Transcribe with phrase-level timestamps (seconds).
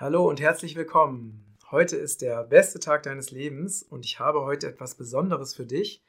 [0.00, 1.44] Hallo und herzlich willkommen.
[1.70, 6.02] Heute ist der beste Tag deines Lebens und ich habe heute etwas Besonderes für dich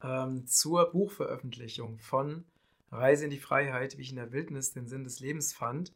[0.00, 2.44] ähm, zur Buchveröffentlichung von
[2.92, 5.92] Reise in die Freiheit, wie ich in der Wildnis den Sinn des Lebens fand,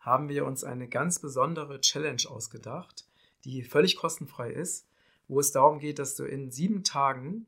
[0.00, 3.06] haben wir uns eine ganz besondere Challenge ausgedacht,
[3.44, 4.88] die völlig kostenfrei ist,
[5.28, 7.46] wo es darum geht, dass du in sieben Tagen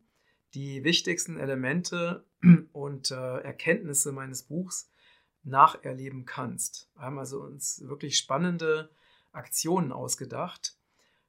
[0.55, 2.25] die wichtigsten Elemente
[2.73, 4.89] und äh, Erkenntnisse meines Buchs
[5.43, 6.89] nacherleben kannst.
[6.95, 8.89] Wir haben also uns wirklich spannende
[9.37, 10.77] Aktionen ausgedacht.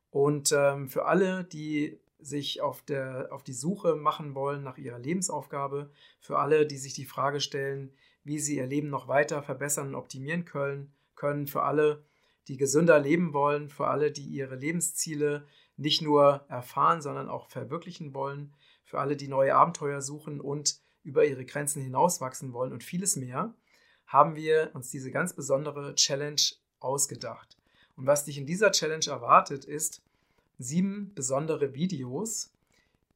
[0.10, 5.00] Und ähm, für alle, die sich auf, der, auf die Suche machen wollen nach ihrer
[5.00, 7.94] Lebensaufgabe, für alle, die sich die Frage stellen,
[8.24, 12.04] wie sie ihr Leben noch weiter verbessern und optimieren können, können für alle,
[12.48, 15.46] die gesünder leben wollen, für alle, die ihre Lebensziele
[15.76, 21.26] nicht nur erfahren, sondern auch verwirklichen wollen, für alle, die neue Abenteuer suchen und über
[21.26, 23.54] ihre Grenzen hinauswachsen wollen und vieles mehr,
[24.06, 26.42] haben wir uns diese ganz besondere Challenge
[26.80, 27.57] ausgedacht.
[27.98, 30.02] Und was dich in dieser Challenge erwartet, ist
[30.60, 32.54] sieben besondere Videos,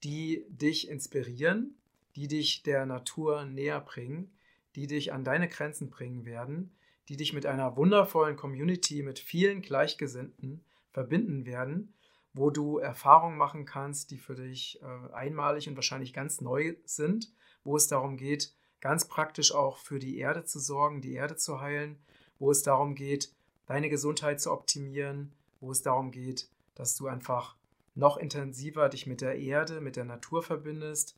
[0.03, 1.75] die dich inspirieren,
[2.15, 4.31] die dich der Natur näher bringen,
[4.75, 6.71] die dich an deine Grenzen bringen werden,
[7.09, 11.93] die dich mit einer wundervollen Community, mit vielen Gleichgesinnten verbinden werden,
[12.33, 17.31] wo du Erfahrungen machen kannst, die für dich äh, einmalig und wahrscheinlich ganz neu sind,
[17.63, 21.61] wo es darum geht, ganz praktisch auch für die Erde zu sorgen, die Erde zu
[21.61, 21.99] heilen,
[22.39, 23.31] wo es darum geht,
[23.65, 27.55] deine Gesundheit zu optimieren, wo es darum geht, dass du einfach
[27.95, 31.17] noch intensiver dich mit der Erde, mit der Natur verbindest,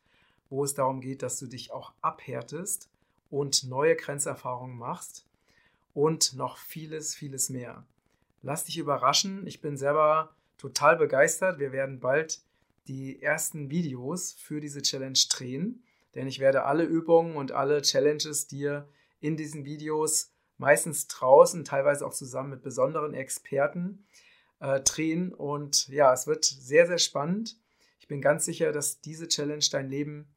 [0.49, 2.89] wo es darum geht, dass du dich auch abhärtest
[3.29, 5.25] und neue Grenzerfahrungen machst
[5.93, 7.85] und noch vieles, vieles mehr.
[8.41, 9.47] Lass dich überraschen.
[9.47, 11.59] Ich bin selber total begeistert.
[11.59, 12.41] Wir werden bald
[12.87, 15.83] die ersten Videos für diese Challenge drehen,
[16.15, 18.87] denn ich werde alle Übungen und alle Challenges dir
[19.21, 24.07] in diesen Videos meistens draußen, teilweise auch zusammen mit besonderen Experten
[24.59, 25.33] äh, drehen.
[25.33, 27.57] Und ja, es wird sehr, sehr spannend.
[27.99, 30.33] Ich bin ganz sicher, dass diese Challenge dein Leben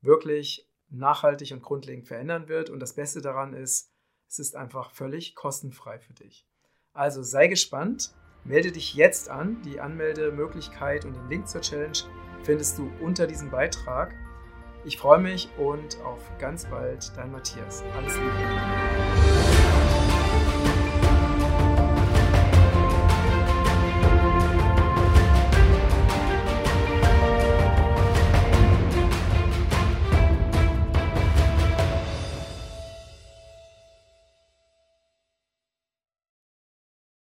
[0.00, 2.70] wirklich nachhaltig und grundlegend verändern wird.
[2.70, 3.90] Und das Beste daran ist,
[4.28, 6.46] es ist einfach völlig kostenfrei für dich.
[6.92, 9.62] Also sei gespannt, melde dich jetzt an.
[9.62, 11.98] Die Anmeldemöglichkeit und den Link zur Challenge
[12.42, 14.14] findest du unter diesem Beitrag.
[14.84, 17.82] Ich freue mich und auf ganz bald, dein Matthias.
[17.96, 19.35] Alles Liebe.
[20.36, 20.75] Bye.